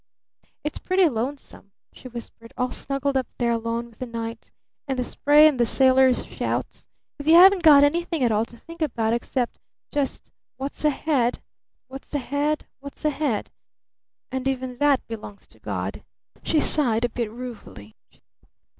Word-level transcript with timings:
It's 0.63 0.79
pretty 0.79 1.07
lonesome," 1.07 1.73
she 1.93 2.07
whispered, 2.07 2.55
"all 2.57 2.71
snuggled 2.71 3.15
up 3.15 3.27
there 3.37 3.51
alone 3.51 3.85
with 3.91 3.99
the 3.99 4.07
night, 4.07 4.49
and 4.87 4.97
the 4.97 5.03
spray 5.03 5.47
and 5.47 5.59
the 5.59 5.65
sailors' 5.67 6.25
shouts, 6.25 6.87
if 7.19 7.27
you 7.27 7.35
haven't 7.35 7.61
got 7.61 7.83
anything 7.83 8.23
at 8.23 8.31
all 8.31 8.45
to 8.45 8.57
think 8.57 8.81
about 8.81 9.13
except 9.13 9.59
just 9.91 10.31
'What's 10.57 10.83
ahead? 10.83 11.39
What's 11.87 12.15
ahead? 12.15 12.65
What's 12.79 13.05
ahead?' 13.05 13.51
And 14.31 14.47
even 14.47 14.79
that 14.79 15.07
belongs 15.07 15.45
to 15.45 15.59
God," 15.59 16.03
she 16.41 16.59
sighed 16.59 17.05
a 17.05 17.09
bit 17.09 17.29
ruefully. 17.29 17.95